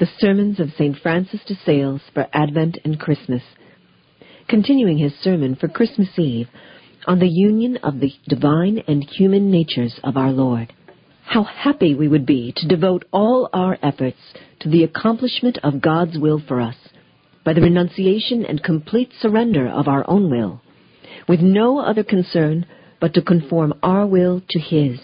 [0.00, 0.96] the sermons of St.
[0.96, 3.42] Francis de Sales for Advent and Christmas,
[4.48, 6.48] continuing his sermon for Christmas Eve
[7.06, 10.72] on the union of the divine and human natures of our Lord.
[11.22, 14.16] How happy we would be to devote all our efforts
[14.60, 16.76] to the accomplishment of God's will for us
[17.44, 20.62] by the renunciation and complete surrender of our own will,
[21.28, 22.64] with no other concern
[23.02, 24.98] but to conform our will to His.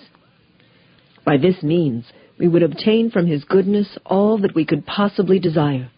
[1.22, 2.06] By this means,
[2.38, 5.90] we would obtain from his goodness all that we could possibly desire.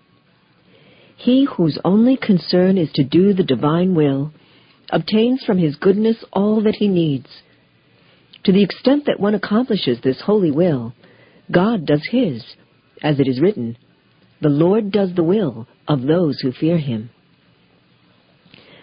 [1.17, 4.33] He whose only concern is to do the divine will
[4.91, 7.27] obtains from his goodness all that he needs.
[8.45, 10.95] To the extent that one accomplishes this holy will,
[11.51, 12.45] God does his,
[13.03, 13.77] as it is written,
[14.41, 17.11] The Lord does the will of those who fear him.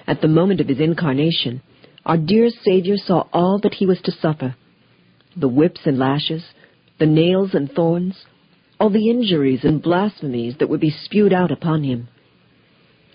[0.05, 1.61] At the moment of his incarnation,
[2.05, 4.55] our dear Savior saw all that he was to suffer
[5.37, 6.43] the whips and lashes,
[6.99, 8.25] the nails and thorns,
[8.79, 12.07] all the injuries and blasphemies that would be spewed out upon him.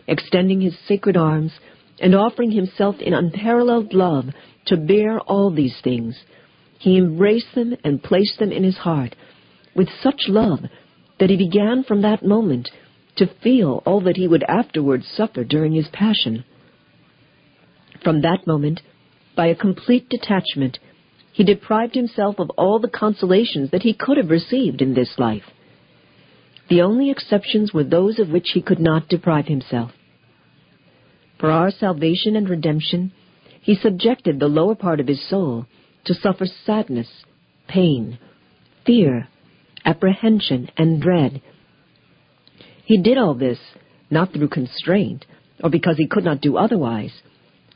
[0.06, 1.52] Extending his sacred arms
[2.00, 4.26] and offering himself in unparalleled love
[4.66, 6.16] to bear all these things,
[6.78, 9.14] he embraced them and placed them in his heart
[9.74, 10.60] with such love
[11.18, 12.70] that he began from that moment
[13.16, 16.44] to feel all that he would afterwards suffer during his passion.
[18.02, 18.80] From that moment,
[19.36, 20.78] by a complete detachment,
[21.32, 25.44] he deprived himself of all the consolations that he could have received in this life.
[26.68, 29.92] The only exceptions were those of which he could not deprive himself.
[31.38, 33.12] For our salvation and redemption,
[33.60, 35.66] he subjected the lower part of his soul
[36.04, 37.08] to suffer sadness,
[37.68, 38.18] pain,
[38.84, 39.28] fear,
[39.84, 41.40] apprehension, and dread.
[42.84, 43.58] He did all this
[44.10, 45.24] not through constraint
[45.62, 47.12] or because he could not do otherwise,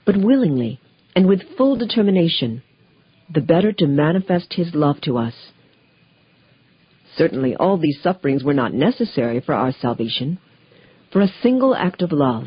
[0.04, 0.80] but willingly
[1.14, 2.62] and with full determination
[3.32, 5.34] the better to manifest his love to us.
[7.16, 10.38] Certainly all these sufferings were not necessary for our salvation,
[11.12, 12.44] for a single act of love,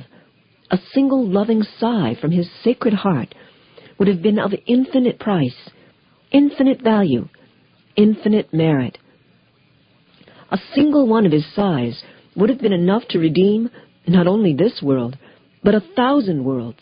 [0.70, 3.34] a single loving sigh from his sacred heart
[3.98, 5.70] would have been of infinite price,
[6.32, 7.28] infinite value,
[7.96, 8.98] infinite merit.
[10.52, 12.04] A single one of his sighs
[12.36, 13.70] would have been enough to redeem
[14.06, 15.18] not only this world,
[15.64, 16.80] but a thousand worlds,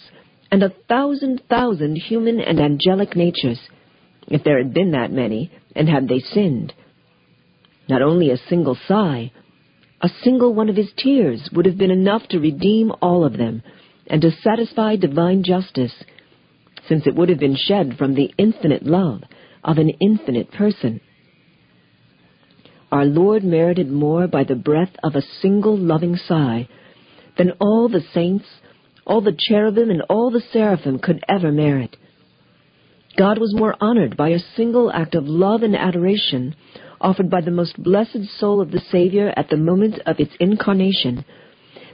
[0.52, 3.60] and a thousand thousand human and angelic natures
[4.28, 6.74] if there had been that many, and had they sinned.
[7.88, 9.32] Not only a single sigh,
[10.02, 13.62] a single one of his tears would have been enough to redeem all of them,
[14.08, 15.94] and to satisfy divine justice,
[16.88, 19.22] since it would have been shed from the infinite love
[19.64, 21.02] of an infinite person.
[22.92, 26.68] Our Lord merited more by the breath of a single loving sigh
[27.38, 28.46] than all the saints,
[29.06, 31.98] all the cherubim, and all the seraphim could ever merit.
[33.18, 36.56] God was more honored by a single act of love and adoration
[37.00, 41.24] offered by the most blessed soul of the Savior at the moment of its incarnation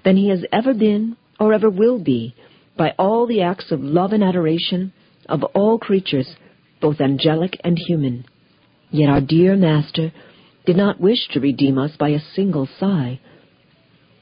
[0.03, 2.33] than he has ever been or ever will be
[2.77, 4.93] by all the acts of love and adoration
[5.27, 6.35] of all creatures,
[6.79, 8.25] both angelic and human.
[8.89, 10.11] Yet our dear Master
[10.65, 13.19] did not wish to redeem us by a single sigh.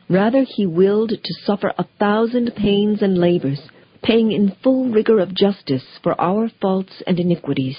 [0.09, 3.59] Rather, he willed to suffer a thousand pains and labors
[4.01, 7.77] paying in full rigor of justice for our faults and iniquities,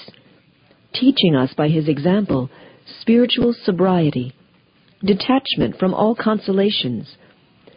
[0.93, 2.49] teaching us by his example
[2.99, 4.33] spiritual sobriety,
[5.03, 7.15] detachment from all consolations,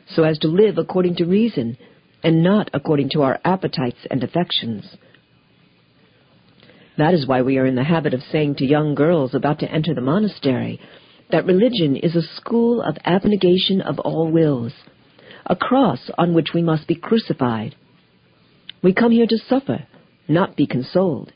[0.09, 1.77] so as to live according to reason
[2.23, 4.97] and not according to our appetites and affections.
[6.97, 9.71] That is why we are in the habit of saying to young girls about to
[9.71, 10.81] enter the monastery
[11.31, 14.73] that religion is a school of abnegation of all wills,
[15.47, 17.75] a cross on which we must be crucified,
[18.85, 19.87] we come here to suffer,
[20.29, 21.33] not be consoled.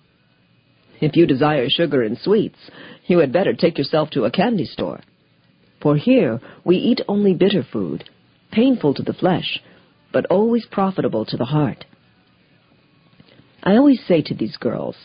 [1.00, 2.58] If you desire sugar and sweets,
[3.06, 5.00] you had better take yourself to a candy store.
[5.80, 8.04] For here we eat only bitter food,
[8.52, 9.60] painful to the flesh,
[10.12, 11.86] but always profitable to the heart.
[13.62, 14.96] I always say to these girls,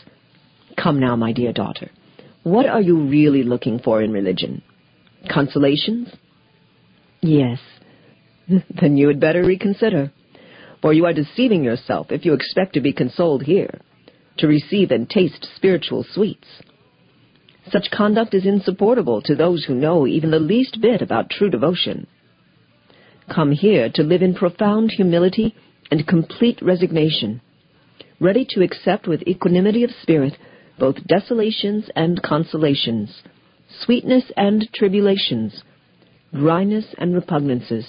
[0.76, 1.90] Come now, my dear daughter,
[2.42, 4.62] what are you really looking for in religion?
[5.32, 6.08] Consolations?
[7.22, 7.58] Yes.
[8.80, 10.12] then you had better reconsider
[10.84, 13.80] for you are deceiving yourself if you expect to be consoled here,
[14.36, 16.46] to receive and taste spiritual sweets.
[17.70, 22.06] Such conduct is insupportable to those who know even the least bit about true devotion.
[23.34, 25.54] Come here to live in profound humility
[25.90, 27.40] and complete resignation,
[28.20, 30.34] ready to accept with equanimity of spirit
[30.78, 33.22] both desolations and consolations,
[33.70, 35.62] sweetness and tribulations,
[36.34, 37.86] dryness and repugnances,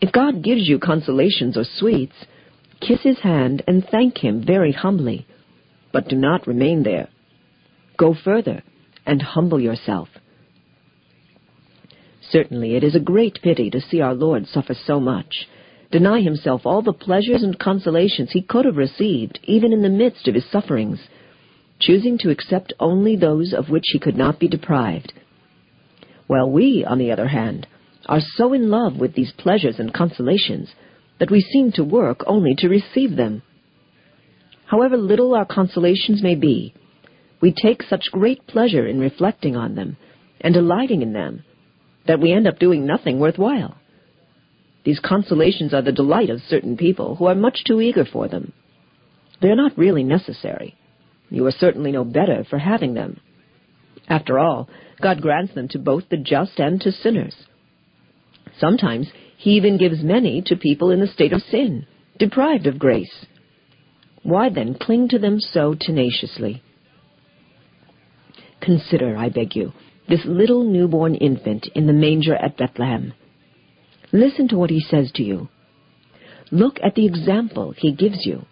[0.00, 2.14] if God gives you consolations or sweets,
[2.80, 5.26] kiss his hand and thank him very humbly.
[5.92, 7.08] But do not remain there.
[7.96, 8.62] Go further
[9.06, 10.08] and humble yourself.
[12.30, 15.46] Certainly it is a great pity to see our Lord suffer so much,
[15.92, 20.26] deny himself all the pleasures and consolations he could have received even in the midst
[20.26, 20.98] of his sufferings,
[21.78, 25.12] choosing to accept only those of which he could not be deprived.
[26.26, 27.66] While we, on the other hand,
[28.06, 30.68] are so in love with these pleasures and consolations
[31.18, 33.42] that we seem to work only to receive them.
[34.66, 36.74] However little our consolations may be,
[37.40, 39.96] we take such great pleasure in reflecting on them
[40.40, 41.44] and delighting in them
[42.06, 43.76] that we end up doing nothing worthwhile.
[44.84, 48.52] These consolations are the delight of certain people who are much too eager for them.
[49.40, 50.76] They are not really necessary.
[51.30, 53.20] You are certainly no better for having them.
[54.08, 54.68] After all,
[55.00, 57.34] God grants them to both the just and to sinners.
[58.58, 61.86] Sometimes he even gives many to people in the state of sin,
[62.18, 63.26] deprived of grace.
[64.22, 66.62] Why then cling to them so tenaciously?
[68.60, 69.72] Consider, I beg you,
[70.08, 73.12] this little newborn infant in the manger at Bethlehem.
[74.12, 75.48] Listen to what he says to you.
[76.50, 78.46] Look at the example he gives you.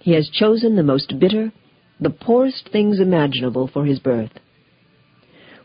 [0.00, 1.52] He has chosen the most bitter,
[2.00, 4.30] the poorest things imaginable for his birth.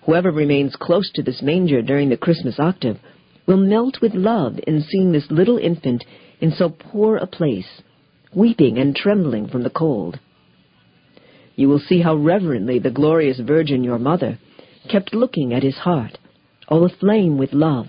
[0.05, 2.97] Whoever remains close to this manger during the Christmas octave
[3.45, 6.03] will melt with love in seeing this little infant
[6.39, 7.81] in so poor a place,
[8.33, 10.19] weeping and trembling from the cold.
[11.55, 14.39] You will see how reverently the glorious Virgin, your mother,
[14.89, 16.17] kept looking at his heart,
[16.67, 17.87] all aflame with love,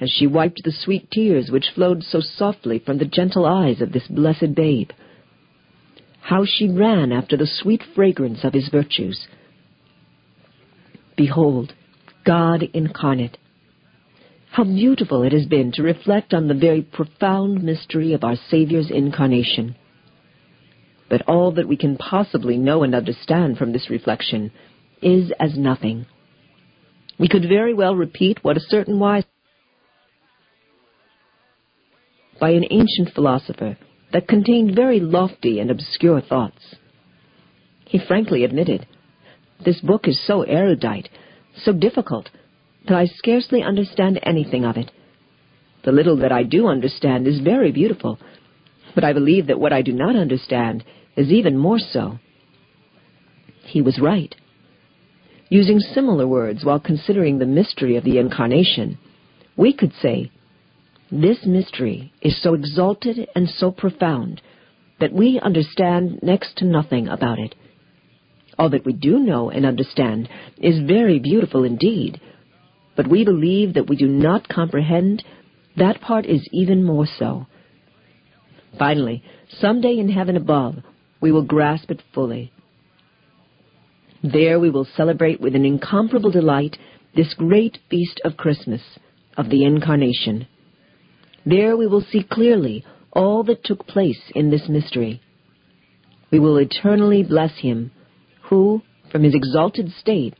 [0.00, 3.92] as she wiped the sweet tears which flowed so softly from the gentle eyes of
[3.92, 4.90] this blessed babe.
[6.20, 9.26] How she ran after the sweet fragrance of his virtues.
[11.20, 11.74] Behold,
[12.24, 13.36] God incarnate,
[14.52, 18.90] how beautiful it has been to reflect on the very profound mystery of our Saviour's
[18.90, 19.76] incarnation.
[21.10, 24.50] But all that we can possibly know and understand from this reflection
[25.02, 26.06] is as nothing.
[27.18, 29.24] We could very well repeat what a certain wise
[32.40, 33.76] by an ancient philosopher
[34.14, 36.76] that contained very lofty and obscure thoughts.
[37.84, 38.86] He frankly admitted,
[39.64, 41.08] This book is so erudite,
[41.56, 42.30] so difficult,
[42.88, 44.90] that I scarcely understand anything of it.
[45.84, 48.18] The little that I do understand is very beautiful,
[48.94, 50.84] but I believe that what I do not understand
[51.16, 52.18] is even more so.
[53.64, 54.34] He was right.
[55.48, 58.98] Using similar words while considering the mystery of the Incarnation,
[59.56, 60.30] we could say,
[61.10, 64.40] This mystery is so exalted and so profound
[65.00, 67.54] that we understand next to nothing about it.
[68.60, 70.28] All that we do know and understand
[70.58, 72.20] is very beautiful indeed,
[72.94, 75.24] but we believe that we do not comprehend,
[75.78, 77.46] that part is even more so.
[78.78, 80.74] Finally, someday in heaven above,
[81.22, 82.52] we will grasp it fully.
[84.22, 86.76] There we will celebrate with an incomparable delight
[87.16, 88.82] this great feast of Christmas,
[89.38, 90.46] of the Incarnation.
[91.46, 95.22] There we will see clearly all that took place in this mystery.
[96.30, 97.92] We will eternally bless him
[98.50, 100.34] who, from his exalted state,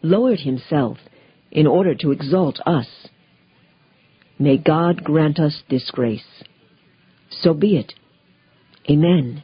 [0.00, 0.96] lowered himself
[1.50, 2.86] in order to exalt us.
[4.38, 6.44] May God grant us this grace.
[7.30, 7.94] So be it.
[8.88, 9.42] Amen.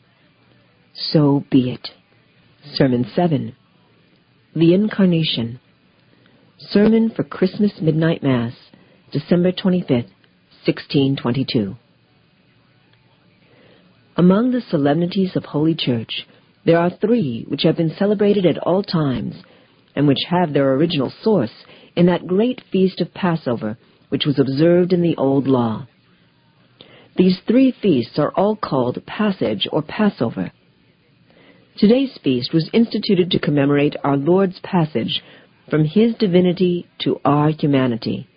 [0.95, 1.89] So be it.
[2.75, 3.57] Sermon 7.
[4.55, 5.61] The Incarnation.
[6.59, 8.55] Sermon for Christmas Midnight Mass,
[9.13, 10.11] December 25th,
[10.65, 11.75] 1622.
[14.17, 16.27] Among the solemnities of Holy Church,
[16.65, 19.35] there are three which have been celebrated at all times,
[19.95, 21.65] and which have their original source
[21.97, 23.77] in that great feast of Passover
[24.09, 25.87] which was observed in the Old Law.
[27.17, 30.53] These three feasts are all called Passage or Passover.
[31.77, 35.23] Today's feast was instituted to commemorate our Lord's passage
[35.69, 38.29] from His divinity to our humanity.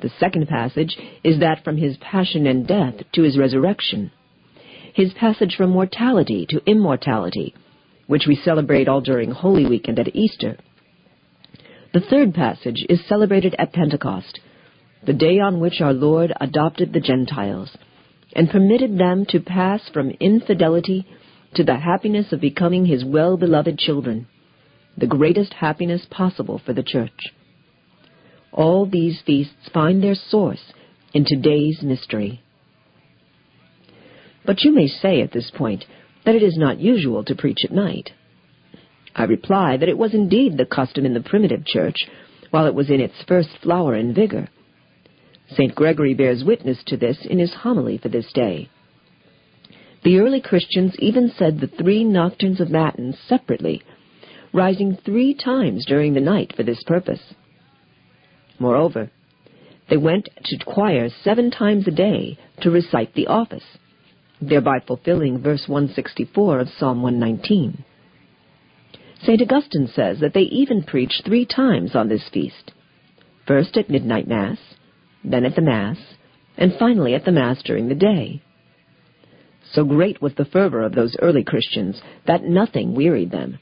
[0.00, 4.10] The second passage is that from His passion and death to His resurrection.
[4.94, 7.52] His passage from mortality to immortality,
[8.06, 10.56] which we celebrate all during Holy Week and at Easter.
[11.92, 14.38] The third passage is celebrated at Pentecost,
[15.04, 17.76] the day on which our Lord adopted the Gentiles
[18.36, 21.04] and permitted them to pass from infidelity
[21.54, 24.28] to the happiness of becoming his well-beloved children,
[24.96, 27.32] the greatest happiness possible for the church.
[28.52, 30.72] All these feasts find their source
[31.12, 32.42] in today's mystery.
[34.44, 35.84] But you may say at this point
[36.24, 38.10] that it is not usual to preach at night.
[39.14, 42.06] I reply that it was indeed the custom in the primitive church
[42.50, 44.48] while it was in its first flower and vigor.
[45.50, 45.74] St.
[45.74, 48.68] Gregory bears witness to this in his homily for this day.
[50.02, 53.82] The early Christians even said the three nocturnes of Matins separately,
[54.52, 57.34] rising three times during the night for this purpose.
[58.58, 59.10] Moreover,
[59.88, 63.64] they went to choir seven times a day to recite the office,
[64.48, 67.84] thereby fulfilling verse 164 of Psalm 119.
[69.22, 69.40] St.
[69.40, 72.72] Augustine says that they even preached three times on this feast
[73.46, 74.58] first at midnight Mass,
[75.22, 75.98] then at the Mass,
[76.56, 78.42] and finally at the Mass during the day.
[79.72, 83.58] So great was the fervor of those early Christians that nothing wearied them.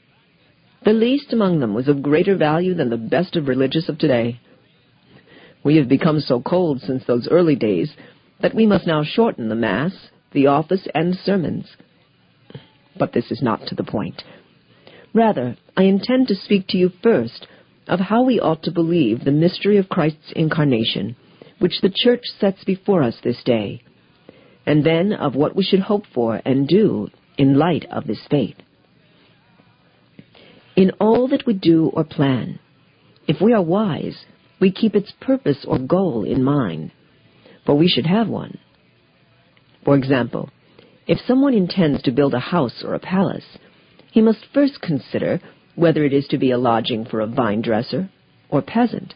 [0.85, 4.39] The least among them was of greater value than the best of religious of today.
[5.63, 7.93] We have become so cold since those early days
[8.41, 9.93] that we must now shorten the Mass,
[10.33, 11.67] the office, and sermons.
[12.97, 14.23] But this is not to the point.
[15.13, 17.47] Rather, I intend to speak to you first
[17.87, 21.15] of how we ought to believe the mystery of Christ's incarnation,
[21.59, 23.81] which the Church sets before us this day,
[24.65, 28.55] and then of what we should hope for and do in light of this faith.
[30.75, 32.59] In all that we do or plan,
[33.27, 34.25] if we are wise,
[34.59, 36.91] we keep its purpose or goal in mind,
[37.65, 38.57] for we should have one.
[39.85, 40.49] For example,
[41.07, 43.57] if someone intends to build a house or a palace,
[44.11, 45.41] he must first consider
[45.75, 48.09] whether it is to be a lodging for a vine dresser
[48.49, 49.13] or peasant,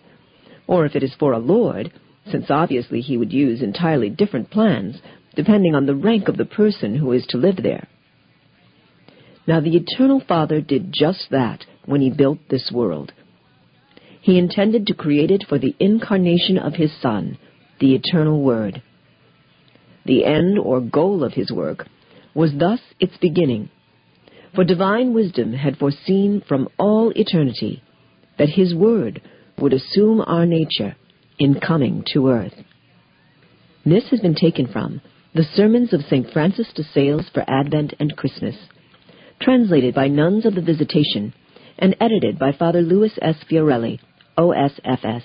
[0.65, 1.91] or if it is for a lord,
[2.29, 4.97] since obviously he would use entirely different plans
[5.35, 7.87] depending on the rank of the person who is to live there.
[9.45, 13.13] Now the Eternal Father did just that when he built this world.
[14.19, 17.37] He intended to create it for the incarnation of his Son,
[17.79, 18.81] the Eternal Word.
[20.07, 21.85] The end or goal of his work
[22.33, 23.69] was thus its beginning,
[24.55, 27.83] for divine wisdom had foreseen from all eternity
[28.37, 29.21] that his Word
[29.59, 30.95] would assume our nature
[31.37, 32.53] in coming to earth.
[33.85, 35.01] This has been taken from
[35.35, 36.31] the Sermons of St.
[36.31, 38.55] Francis de Sales for Advent and Christmas,
[39.41, 41.33] translated by Nuns of the Visitation
[41.77, 43.35] and edited by Father Louis S.
[43.49, 43.99] Fiorelli,
[44.37, 45.23] OSFS.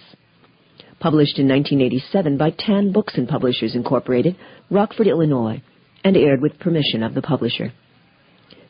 [1.02, 4.36] Published in 1987 by Tan Books and Publishers Incorporated,
[4.70, 5.60] Rockford, Illinois,
[6.04, 7.72] and aired with permission of the publisher.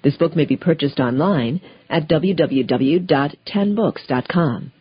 [0.03, 1.61] This book may be purchased online
[1.91, 4.73] at www.tanbooks.com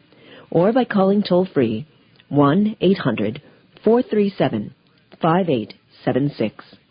[0.49, 1.85] or by calling toll free
[2.29, 3.41] 1 800
[3.83, 4.73] 437
[5.21, 6.77] 5876.